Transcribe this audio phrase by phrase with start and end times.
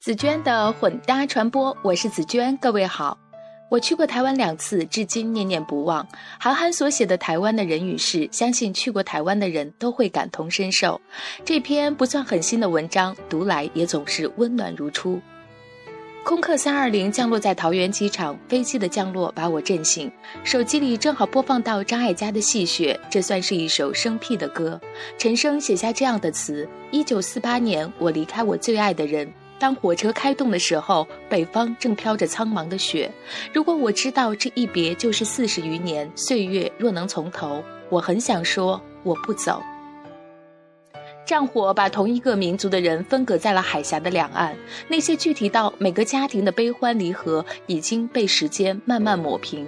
[0.00, 3.18] 紫娟的混搭传播，我是紫娟，各位好。
[3.68, 6.06] 我去过台湾两次，至今念念不忘。
[6.38, 11.00] 韩寒所写的台湾的人与事，相信去过台湾的人都会感同身受。
[11.44, 15.20] 这篇不算很新的文章，读来也总是温暖如初。
[16.24, 20.10] 空客三二零降落在桃园机场，飞机的降落把我震醒，
[20.44, 24.80] 手机里正好播放到张艾嘉的《戏谑》，这算是一首生僻的歌。
[25.18, 29.28] 陈升写下这样的词：一九四八年，我离开我最爱的人。
[29.58, 33.10] 当火车开动的时候，北方正飘着苍茫的雪。
[33.52, 39.62] 如果我知道这一别就是四十余年，岁月若能从头，我很想说我不走。
[41.26, 44.56] 战火把同一个民族的人分隔在了海峡的两岸，
[44.88, 49.66] 那些具体到每个家庭的悲欢离合，已经被时间慢慢抹平。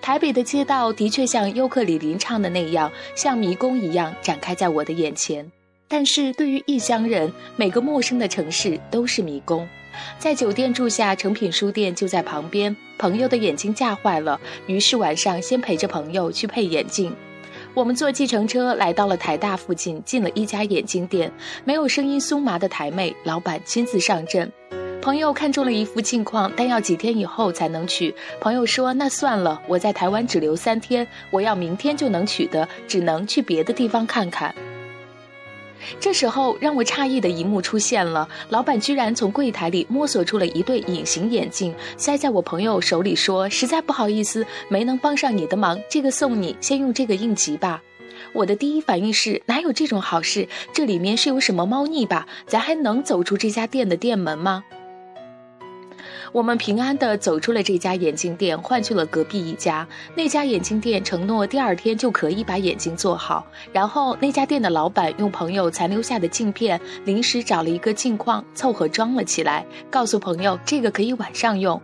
[0.00, 5.50] 台北的街道的确像尤克里林唱的那样，像迷宫一样展开在我的眼前。
[5.92, 9.68] 但是对于异乡人，每个陌生的城市都是迷宫。
[10.18, 12.74] 在酒店住下，诚品书店就在旁边。
[12.96, 17.14] 朋友的眼睛架坏了，于是晚上先陪着朋友去配眼镜。
[17.74, 21.30] 我们坐计程车来到了台大附近，进了一家眼镜店，
[21.62, 24.50] 没有声音酥麻的台妹，老板亲自上阵。
[25.02, 28.14] 朋友看中了一副镜框，但要几天以后才能取。
[28.40, 34.54] 朋友说：“那算了，我在台湾只留三天，我要明天就能取的，只能去别的地方看看。”
[36.00, 47.82] 这时候，让我诧异的一幕出现了：老板居然从柜台里摸索出了一对隐形眼镜，塞在我朋友手里，说：“实在不好意思，没能帮上你的忙，这个送你，先用这个应急吧。”
[48.32, 50.48] 我的第一反应是：哪有这种好事？
[50.72, 52.26] 这里面是有什么猫腻吧？
[52.46, 54.64] 咱还能走出这家店的店门吗？
[56.32, 59.86] 我们平安地走出了这家眼镜店，换去了隔壁一家。
[60.14, 63.46] 那家眼镜店承诺第二天就可以把眼镜做好。
[63.70, 71.78] 然后那家店的老板用朋友残留下的镜片，临时找了一个镜框，凑合装了起来，告诉朋友这个可以晚上用。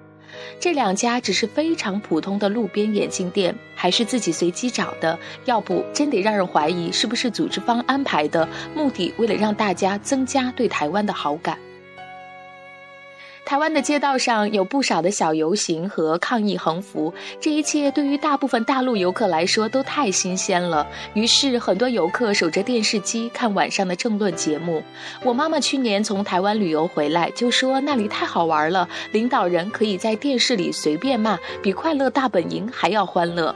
[0.58, 11.58] 这两家只是非常普通的路边眼镜店，还是自己随机找的，要不真得让人怀疑是不是组织方安排的，目的为了让大家增加对台湾的好感。
[13.48, 20.86] 台湾的街道上有不少的小游行和抗议横幅，这一切对于大部分大陆游客来说都太新鲜了。
[21.14, 24.82] 于是很多游客守着电视机看晚上的政论节目。
[25.24, 33.54] 我妈妈去年从台湾旅游回来，就说那里太好玩了，领导人可以在电视里随便骂，比快乐大本营还要欢乐。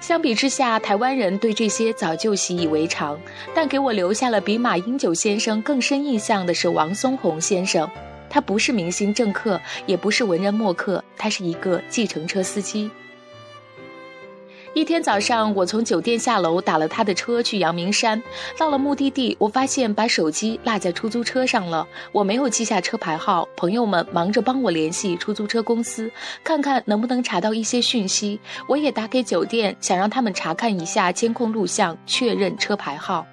[0.00, 3.20] 相比之下，台湾人对这些早就习以为常。
[3.54, 7.86] 但给我留下了比马英九先生更深印象的是王松宏先生。
[8.30, 12.90] 他不是明星政客，也不是文人墨客，他是一个计程车司机。
[14.72, 18.22] 一天早上，我从酒店下楼，打了他的车去阳明山。
[18.56, 23.48] 到了目的地，我发现把手机落在出租车上了，我没有记下车牌号。
[23.56, 26.08] 朋友们忙着帮我联系出租车公司，
[26.44, 28.38] 看看能不能查到一些讯息。
[28.68, 33.26] 我也打给酒店，想让他们查看一下监控录像，确认车牌号。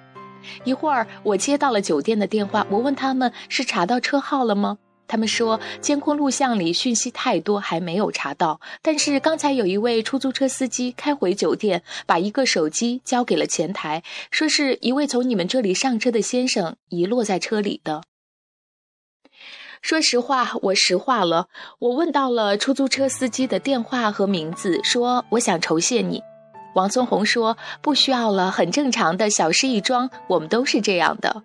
[0.64, 4.78] 一会儿，我接到了酒店的电话，我问他们是查到车号了吗？
[5.08, 8.60] 他们说，监控录像里讯息太多，还没有查到。
[8.82, 18.02] 但是刚才有一位出租车司机开回酒店，把一个手机交给了前台，说是一位从你们这里上车的先生遗落在车里的。
[19.80, 21.48] 说实话，我实话了，
[21.78, 26.20] 我问到了出租车司机的电话和名字，说我想酬谢你。
[26.74, 31.42] 王松红说不需要了，很正常的小事一桩，我们都是这样的。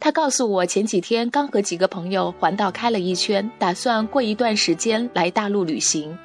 [0.00, 6.16] 他告诉我，前几天刚和几个朋友环岛开了一圈，打算过一段时间来大陆旅行。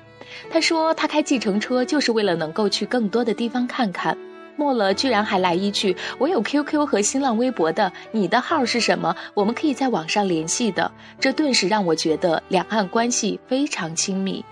[0.49, 4.17] 他说他开计程车就是为了能够去更多的地方看看。
[4.55, 9.15] 末了，居然还来一句：“我有 QQ 和新浪微博的，你的号是什么？
[9.33, 14.43] 我们可以在网上联系的。”这顿时让我觉得两岸关系非常亲密。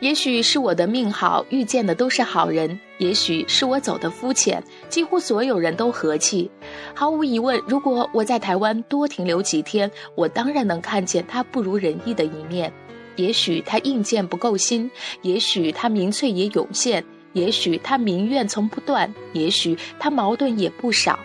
[0.00, 6.48] 也许是我的命好，遇见的都是好人；也许是我走的肤浅，几乎所有人都和气。
[6.94, 12.72] 毫无疑问，如果我在台湾多停留几天，我当然能看见他不如人意的一面。
[13.16, 14.88] 也许他硬件不够新，
[15.22, 21.18] 也许他民粹也涌现，也许他民怨从不断，也许他矛盾也不少。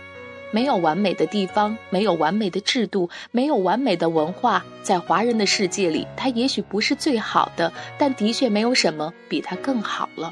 [0.53, 10.31] 没有完美的地方，没有完美的制度，没有完美的文化，在华人的世界里，它也许不是最好的，但的确没有什么比它更好了。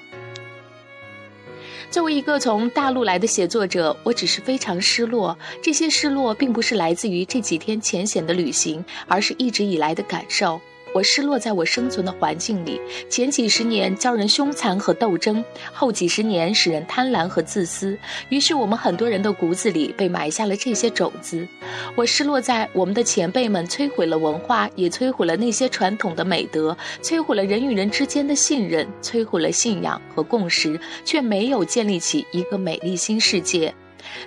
[1.90, 5.36] 作为一个从大陆来的写作者，我只是非常失落。
[5.62, 10.62] 这些失落并不是来自于这几天浅显的旅行，而是一直以来的感受。
[10.94, 12.80] 我失落在我生存的环境里。
[13.10, 17.98] 前几十年教人凶残和斗争，后几十年使人贪婪和自私。
[18.30, 21.48] 于是我们很多人的骨子里被埋下了这些种子。
[21.96, 33.74] 我失落在我们的前辈们摧毁了文化，也摧毁了那些传统的美德，摧毁了人与人之间的信任，摧毁了信仰和共识，却没有建立起一个美丽新世界。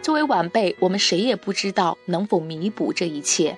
[0.00, 3.56] 作为晚辈，我们谁也不知道能否弥补这一切。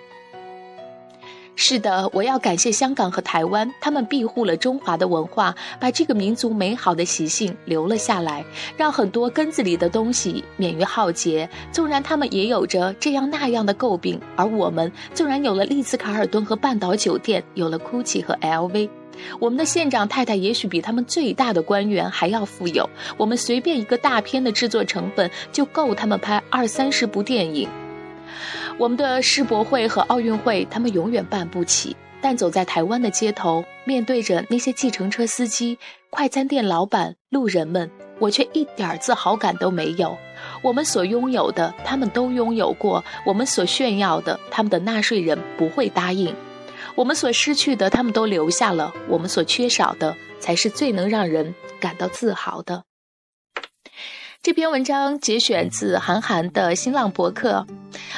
[1.59, 8.45] 是的，我要感谢香港和台湾，他们庇护了中华的文化，把这个民族美好的习性留了下来，
[8.77, 11.49] 让很多根子里的东西免于浩劫。
[11.73, 18.91] 纵然他们也有着这样那样的诟病，而我们纵然有了丽兹卡尔顿和半岛酒店，有了 GUCCI 和 LV，
[19.41, 22.87] 我们的县长太太也许比他们最大的官员还要富有。
[23.17, 27.67] 我们随便一个大片的制作成本就够他们拍二三十部电影。
[28.79, 31.97] 我们的世博会和奥运会，他们永远办不起。
[32.21, 35.79] 但走在台湾的街头，面对着那些计程车司机、
[36.11, 40.17] 快餐店老板、路人们，我却一点自豪感都没有。
[40.61, 46.35] 我们所拥有的，他们都拥有过；我们所炫耀的，他们的纳税人不会答应；
[46.95, 52.85] 我们所失去的，他们都留下了；我们所缺少的，才是最能让人感到自豪的。
[54.43, 57.67] 这篇文章节选自韩寒的新浪博客，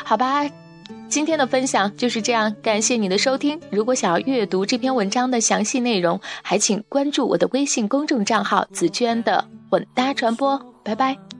[0.04, 0.44] 好吧，
[1.08, 3.58] 今天的分享就是这样，感谢你的收听。
[3.70, 10.60] 如果想要阅读这篇文章的详细内容，还请关注我的微信公众账号“紫娟的混搭传播”。
[10.84, 11.37] 拜拜。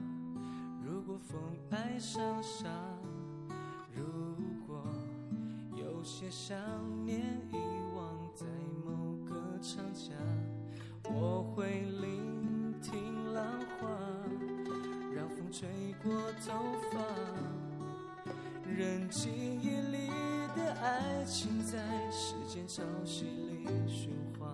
[18.79, 19.27] 人记
[19.61, 20.07] 忆里
[20.55, 21.77] 的爱情在
[22.09, 24.09] 时间潮汐里循
[24.39, 24.49] 环，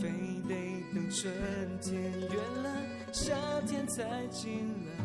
[0.00, 0.08] 非
[0.48, 0.54] 得
[0.94, 1.30] 等春
[1.82, 2.66] 天远了，
[3.12, 3.36] 夏
[3.66, 5.04] 天才进来。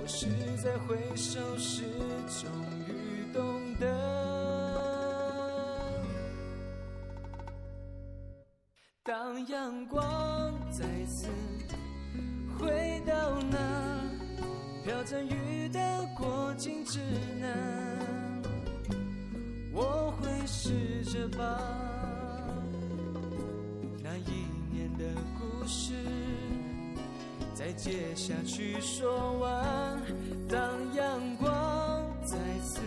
[0.00, 0.28] 我是
[0.62, 1.82] 在回首时
[2.28, 2.48] 终
[2.86, 3.84] 于懂得，
[9.02, 10.07] 当阳光。
[15.08, 16.98] 飘着雨的过境之
[17.40, 18.42] 南，
[19.72, 21.58] 我会试着把
[24.02, 25.04] 那一年的
[25.38, 25.94] 故事
[27.54, 30.02] 再接下去说完。
[30.46, 31.48] 当阳光
[32.22, 32.82] 再次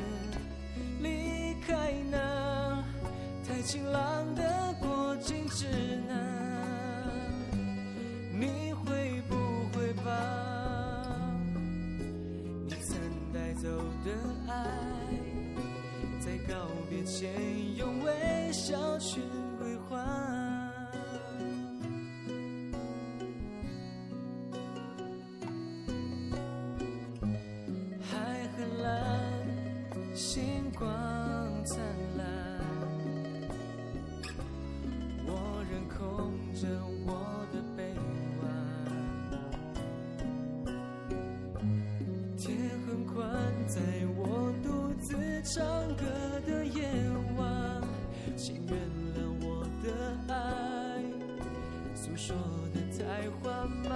[1.01, 2.83] 离开那
[3.47, 5.65] 太晴朗的过境之
[6.07, 6.40] 南。
[14.03, 14.11] 的
[14.47, 14.53] 爱
[16.19, 17.29] 在告别前
[17.75, 19.21] 用微笑去
[19.59, 20.20] 归还
[52.15, 52.35] 说
[52.73, 53.89] 的太缓慢。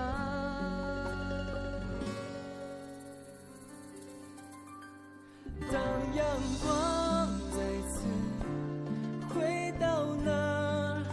[5.72, 5.82] 当
[6.16, 6.26] 阳
[6.64, 7.58] 光再
[7.90, 7.96] 次
[9.30, 11.04] 回到那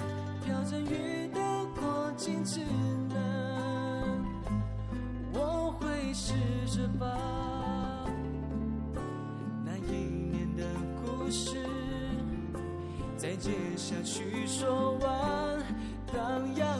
[0.44, 1.40] 飘着雨的
[1.80, 2.60] 过境之
[3.08, 3.14] 南，
[5.32, 6.34] 我会试
[6.66, 7.06] 着把
[9.64, 9.90] 那一
[10.30, 10.64] 年的
[11.04, 11.56] 故事
[13.16, 15.62] 再接下去说完。
[16.12, 16.71] 当阳